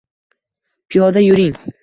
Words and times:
Piyoda 0.89 1.25
yuring. 1.27 1.55